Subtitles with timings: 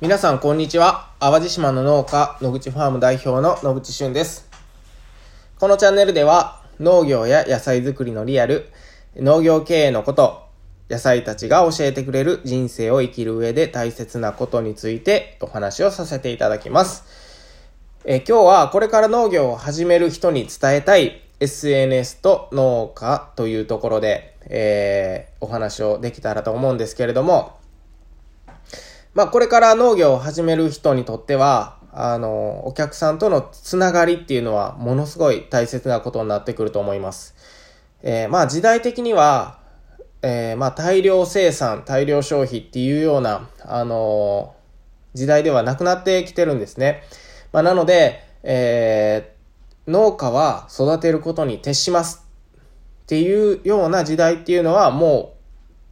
[0.00, 1.12] 皆さんこんにちは。
[1.20, 4.50] 淡路島の農家、野口ファーム代表の野口俊です。
[5.60, 8.70] このチャンネルでは農業や野菜作りのリアル、
[9.14, 10.48] 農業経営のこと、
[10.90, 17.04] 野菜たちが教えてくれる人生を生きる上で大切なことについてお話をさせていただきます。
[18.04, 27.58] え今日はこれから農業を始める人に伝えたい SNS と農家というところで、えーお話をできたらと思うんですけれども、
[29.14, 37.34] まあこれから農業を始める人にとっては、あの、お客さんとのつながりっていうのはものすごい大切なことになってくると思います。
[38.02, 39.58] えーまあ時代的には、
[40.22, 44.54] えーまあ大量生産、大量消費っていうような、あの
[45.14, 47.02] 時代ではなくなってきてるんですね。
[47.52, 49.34] まあなので、えー
[49.86, 52.24] 農家は育てることに徹します
[53.02, 55.34] っていうような時代っていうのはも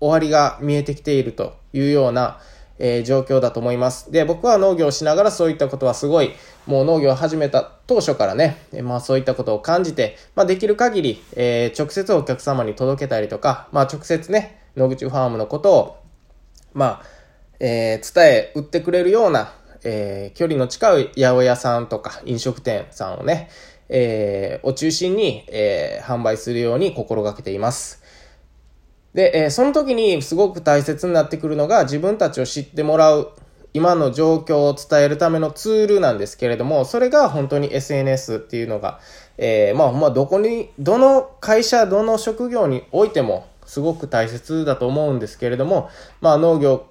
[0.00, 2.38] う終わりが見えてきているというような、
[2.80, 4.10] えー状況だと思います。
[4.10, 6.32] で、僕は農業をしながらそういったことはすごい、
[6.66, 15.96] もう農業を始めた当初からね、えまあそういったことを感じて、まあできる限り、えー直接お客様に届けたりとか、まあ直接ね、野口ファームのことを、
[16.72, 17.06] まあ、
[17.60, 19.52] えー伝え、売ってくれるような、
[19.84, 23.50] えー距離の近い八百屋さんとか飲食店さんをね、
[23.90, 27.99] えーを中心に、え販売するように心がけています。
[29.14, 33.32] で、えーその時にすごく大切になってくるのが自分たちを知ってもらう
[33.72, 39.00] 今の状況を伝えるためのツールなんですけれども、それが本当に SNS っていうのが、
[39.38, 45.88] えーまあ、まあ、どこに、どの会社、どの職業においてもすごく大切だと思うんですけれども、
[46.20, 46.86] まあ、農業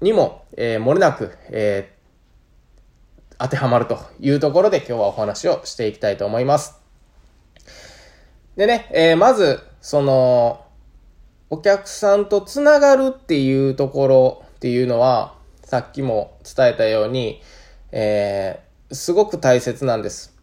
[0.00, 2.00] にも、えー漏れなく、えー
[3.42, 6.78] 当てはまるというところで今日はお話をしていきたいと思います。
[8.54, 10.62] でね、えーまず、その、
[11.50, 15.34] お客さんとつながるっていうところっていうのは、
[15.64, 17.42] さっきも伝えたように、
[17.92, 20.36] えーすごく大切なんです。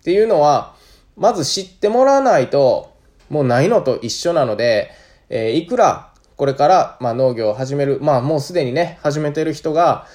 [0.00, 0.74] っていうのは、
[1.16, 2.92] まず知ってもらわないと、
[3.30, 4.90] もうないのと一緒なので、
[5.28, 10.06] えーいくらこれから、まあ、農業を始める、まあもうすでにね、始めてる人が、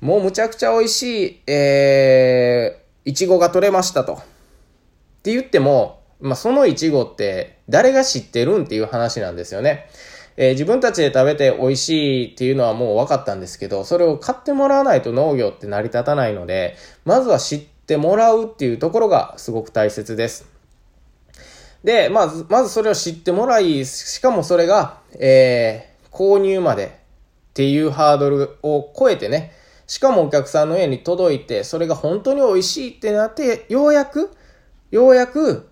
[0.00, 4.14] もうむちゃくちゃ美味しい、えー、いちごが取れましたと。
[4.14, 4.16] っ
[5.22, 9.88] て言っても、まあ、そのイチゴって誰が知ってるんっていう話なんですよね。
[10.36, 20.46] えー自分たちで食べて美味しいっていうのはもう分かったんですけど、それを買ってもらわないと農業って成り立たないので、まずは知ってもらうっていうところがすごく大切です。
[21.82, 29.52] で、まず、まずそれを知ってもらい、しかもそれが、えー購入までっていうハードルを超えてね、
[29.86, 34.30] しかもお客さんの家に届いて、それが本当に美味しいってなって、ようやく、
[34.90, 35.68] ようやく、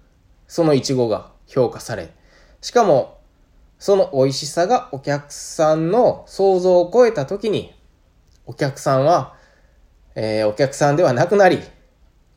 [0.48, 2.12] そのイチゴが評価され、
[2.60, 3.18] しかも、
[3.78, 7.74] その美味しさがお客さんの想像を超えた時に、
[8.46, 9.34] お客さんは、
[10.14, 11.60] えーお客さんではなくなり、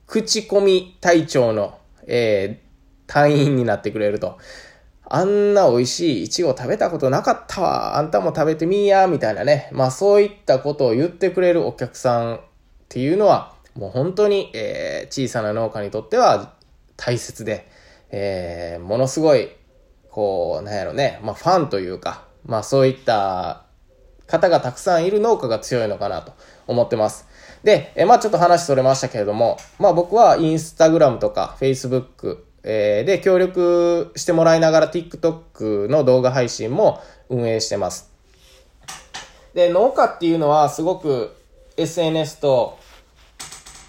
[0.06, 2.70] 口コミ隊長の、えー
[3.12, 4.38] 隊員になってくれると。
[5.12, 7.98] あんな美味しいイチゴ食べたことなかったわ。
[7.98, 9.70] あんたも食べてみーや、みたいなね。
[9.72, 12.40] まあそういったことを言ってくれるお客さんっ
[12.88, 16.54] ていうのは、もう本当に、えー小さな農家にとっては
[16.96, 17.68] 大切で、
[18.12, 19.50] えーものすごい、
[20.10, 23.64] こう、なんやろね、まあファンというか、まあそういった
[24.28, 26.34] 方がたくさんいる農家が強いのかなと
[26.68, 27.28] 思ってます。
[27.64, 38.12] で、えまあちょっと話それましたけれども、まあ僕はインスタグラムとか Facebook、えーで協力してもらいながら TikTok の動画配信も運営してます。
[39.54, 41.36] で、農家っていうのはすごく
[41.78, 42.78] SNS と、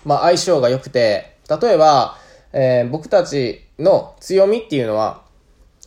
[0.04, 2.16] まあ相性が良くて、例えば、
[2.52, 5.22] えー僕たちの強みっていうのは、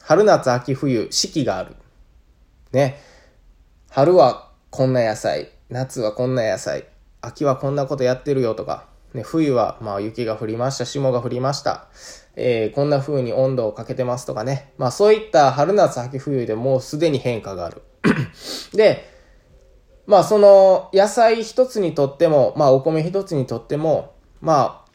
[0.01, 1.75] 春夏秋冬四季がある。
[2.71, 2.99] ね。
[3.89, 6.85] 春はこんな野菜、夏はこんな野菜、
[7.21, 11.87] 秋はこんなことやってるよとか、ね、冬はまあ雪が降りました、霜が降りました、
[12.35, 14.73] えーこんな風に温度をかけてますとかね。
[14.77, 17.83] まあそういった春夏秋冬でもうすでに変化がある。
[18.73, 19.07] で、
[20.07, 24.91] まあその野菜一つにとっても、まあお米一つにとっても、まあ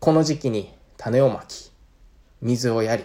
[0.00, 1.67] この時期に種をまき、
[2.40, 3.04] 水をやり、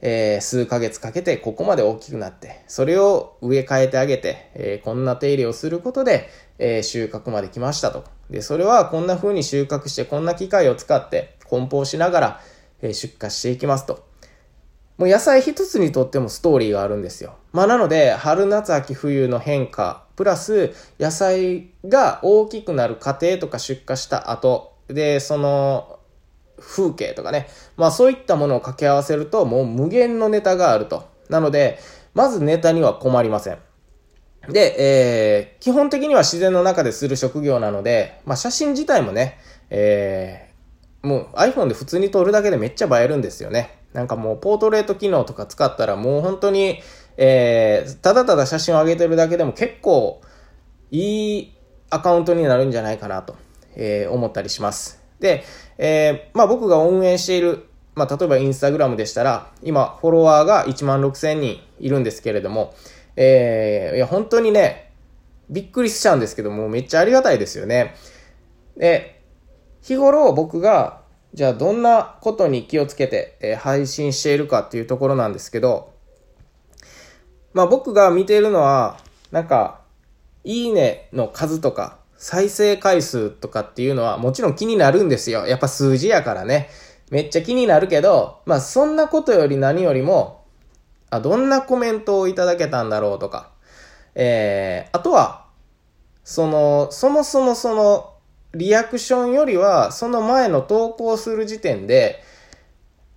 [0.00, 6.28] えー数ヶ月かけてここまで大きくなって、それを植え替えてあげて、えーこんな手入れをすることで、
[6.58, 8.04] えー収穫まで来ましたと。
[8.30, 12.40] で、それはこんな風に収穫して、こんな機械を使って、梱包しながら、
[12.82, 14.08] え出荷していきますと。
[14.96, 17.36] もう野菜一つにとってもストーリーがあるんですよ。
[17.52, 25.99] まあなので、春夏秋冬の変化、プラス野菜が大きくなる過程とか出荷した後、で、その
[26.60, 27.48] 風景とかね。
[27.76, 31.08] まあそういったものを掛け合わせるともう無限のネタがあると。
[31.28, 31.78] なので、
[32.14, 33.58] まずネタには困りません。
[34.48, 39.38] で、えー、基本的には自然の中でする職業なので、まあ写真自体もね、
[39.70, 43.78] えー、もう iPhone で普通に撮るだけでめっちゃ映えるんですよね。
[43.92, 46.80] なんかもうポートレート機能とか使ったらもう本当に、
[47.16, 50.20] えー、ただただ写真を上げてるだけでも結構
[50.90, 51.56] いい
[51.90, 53.36] アカウントになるんじゃないかなと、
[53.74, 54.99] えー、思ったりします。
[55.20, 55.44] で、
[55.78, 62.74] えー、まあ僕が運営している、まあ例えばインスタグラムでしたら、今フォロワーが1万6000人いるんですけれども、
[63.16, 64.92] えー、いや本当にね、
[65.50, 67.94] びっくりしちゃうんですけども、めっちゃありがたいですよね。
[68.76, 69.22] で、
[69.82, 71.00] 日頃僕が、
[71.34, 75.92] じゃあどんなことに気をつけて、えー、配信しているかっていうところなんですけど、
[77.52, 78.98] まあ僕が見ているのは、
[79.30, 79.80] なんか、
[80.42, 85.46] いいねの数とか、再生回数とかっていうのはもちろん気になるんですよ。
[85.46, 86.68] やっぱ数字やからね。
[87.10, 90.44] めっちゃ気になるけど、まあそんなことより何よりも、
[91.08, 93.50] あ、どんなコメントをいただけたんだろうとか、
[94.14, 95.46] えー、あとは、
[96.22, 98.12] その、そもそもその、
[98.52, 102.22] リアクションよりは、その前の投稿する時点で、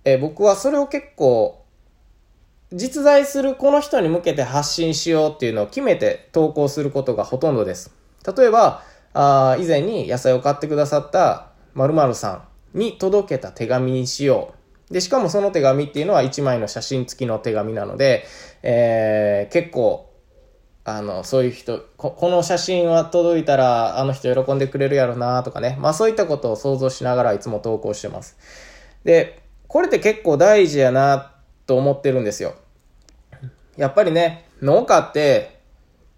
[0.06, 1.62] えー、僕はそれを結構
[2.72, 7.92] 実在するこの人に向けて発信しようっていうのを決めて投稿することがほとんどです。
[8.36, 8.82] 例えば、
[9.14, 14.54] あ以前に野菜を買ってくださった〇〇さんに届けた手紙にしよ
[14.90, 14.92] う。
[14.92, 18.26] で、しかもその手紙っていうのは1枚の写真付きの手紙なので、
[18.62, 20.10] えー、結構、
[20.84, 25.78] あの、そういう人こ、この写真は届いたらあの人喜んでくれるやろなとかね。
[25.80, 28.36] まあそういったことを想像しながらいつも投稿してます。
[29.04, 31.32] で、これって結構大事やな
[31.66, 32.54] と思ってるんですよ。
[33.76, 35.60] やっぱりね、農家って、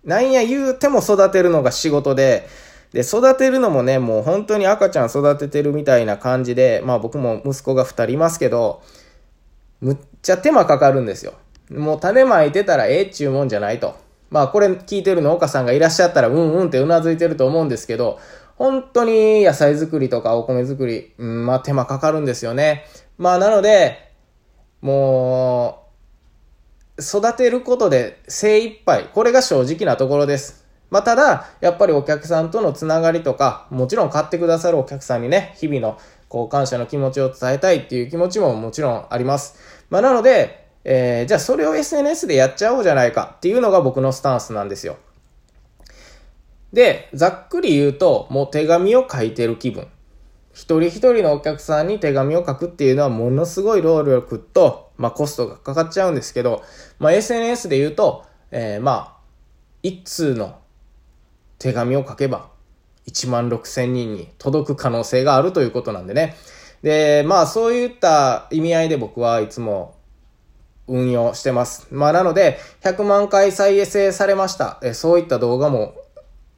[0.04, 2.48] なんや言うても育てるのが仕事で、
[2.96, 8.82] で、育てるのもね、もう本当に赤ちゃん育ててるみたいな感じで、まあ僕も息子が2人いますけど、
[9.82, 11.34] むっちゃ手間かかるんですよ。
[11.70, 13.96] もう種まいてたらええっちゅうもんじゃないと。
[14.30, 18.18] まあこれ聞いてる農家さんがいらっしゃったらうんうんってうなずいてると思うんですけど、
[18.56, 22.86] 本当に野菜作りとかお米作り、うん、まあ手間かかるんですよね。
[23.18, 24.10] まあなので、
[24.80, 25.84] も
[26.96, 29.10] う、育てることで精一杯。
[29.12, 30.65] これが正直なところです。
[30.90, 35.98] まあ、ただ、やっぱりお客さんとのつながりとか、もちろん買ってくださるお客さんにね、日々の
[36.28, 39.58] こう感謝の気持ちを伝えたいっていう気持ちももちろんあります。
[39.90, 44.96] まあ、なので、えー、じゃあそれを SNS でやっちゃおうじゃないかっていうのが僕のスタンスなんですよ。
[46.72, 49.88] で、ざっくり言うと、もう手紙を書いてる気分。
[50.52, 56.62] 一人一人のお客さんに手紙を書くっていうのはものすごい労力と、まあコストがかかっちゃうんですけど、
[56.98, 59.16] まあ SNS で言うと、えー、まあ、
[59.82, 60.58] 一通の
[61.58, 62.48] 手紙を書けば
[63.06, 66.36] 1万6千人に届く可能性があるということなんでね。
[66.82, 69.96] で、まあそういった意味合いで僕はいつも
[70.88, 71.86] 運用してます。
[71.90, 74.78] まあなので、100万回再生されました。
[74.82, 75.94] えそういった動画も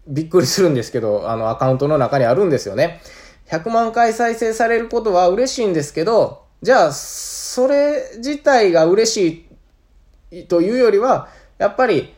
[0.06, 3.00] びっくりするんですけど、あのアカウントの中にあるんですよね。
[3.49, 9.47] 100万回再生されることは嬉しいんですけど、じゃあ、それ自体が嬉し
[10.31, 12.15] いというよりは、やっぱり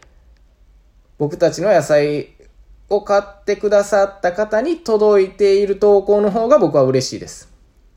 [1.19, 2.31] 僕たちの野菜
[2.91, 7.53] を買ってくださった方に届いている投稿の方が僕は嬉しいです。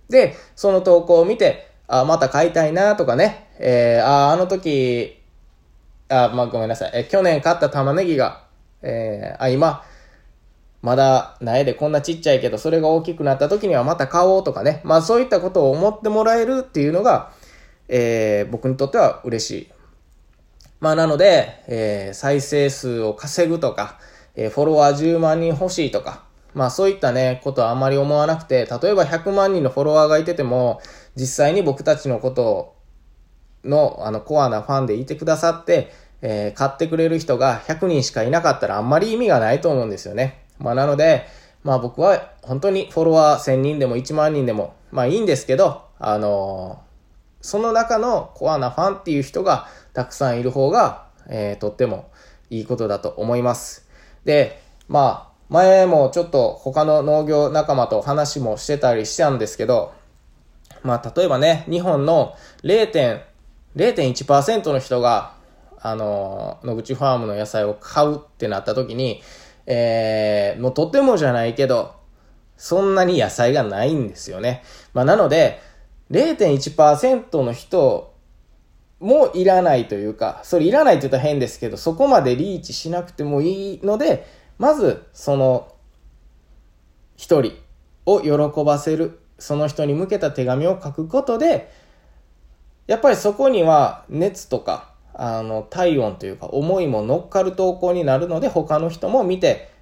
[0.10, 5.20] で、その投稿を見て、あ、また買いたいなとかね、えー、あ、あの時、
[6.10, 8.44] あ、まあ、ごめんなさい、え去年買った玉ねぎが、
[8.82, 9.84] えー、あ、今、
[10.84, 14.82] まだ苗でこんなちっちゃいけど、それが大きくなった時にはまた買おうとかね。
[14.84, 17.32] まあそういったことを思ってもらえるっていうのが、
[17.88, 19.72] えー、僕にとっては嬉しい。
[20.82, 23.98] まあなので、えー、再生数を稼ぐとか、
[24.36, 26.24] え、フォロワー10万人欲しいとか、
[26.54, 30.82] まあそういったね、ことはあまり思わなくて、例えば100万人のフォロワーがいてても、
[31.16, 32.76] 実際に僕たちのこと
[33.64, 40.46] の、あの、コアなファンでいてくださって、えー、買ってくれる人が100人しかいなかったらあんまり意味がないと思うんですよね。
[40.58, 41.26] まあなので、
[41.64, 52.10] まあ僕は本当にフォロワー1000人でも1万人でも、まあいいんですけど、あのー、その中のコアなファンっていう人がたくさんいる方が、えー、とっても
[52.50, 53.83] いいことだと思います。
[54.26, 59.94] で、まあ、前もちょっと他の農業仲間と話もしてたりしたんですけど、
[60.84, 65.36] まあ例えばね、日本の0.1%の人が、
[65.80, 69.22] あの、野口ファームの野菜を買うってなった時に、
[69.66, 71.94] えー、もうとてもじゃないけど、
[72.58, 74.64] そんなに野菜がないんですよね。
[74.94, 75.60] まあ、なので、
[76.12, 78.13] 0.1%の人
[79.04, 84.26] もいらないというか、それいらないって言ったら変ですけど、そこまでリーチしなくてもいいので、
[84.58, 85.68] まず、その、
[87.18, 87.54] 一人
[88.06, 91.70] を喜ばせる、その人に向けた手紙を書くことで、
[92.88, 99.73] やっぱりそこには熱とか、あの、体温というか思いも乗っかる投稿になるので、他の人も見て、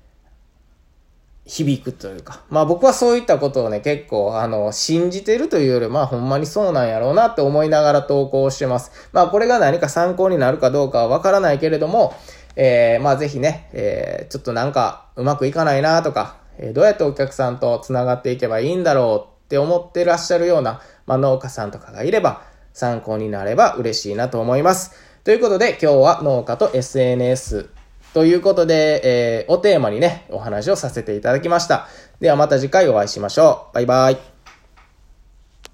[1.45, 2.41] 響くというか。
[2.49, 8.91] まあ僕はそういったことをね、結構、あの、信じてるというより、まあほんまにそうなんやろうなって思いながら投稿してます。
[9.11, 12.13] まあこれが何か参考になるかどうかはわからないけれども、
[12.55, 22.43] えー、まあぜひね、えー、ちょっとなんかうまくいかないなとか、えー、どうやってお客さんと繋がっていけばいいんだろうって思ってらっしゃるような、まあ農家さんとかがいれば、
[22.73, 24.93] 参考になれば嬉しいなと思います。
[25.23, 27.69] ということで今日は農家と SNS
[28.13, 31.87] ということで、えー、おテーマにね、お話をさせていただきました。
[32.19, 33.75] ではまた次回お会いしましょう。
[33.75, 34.30] バイバイ。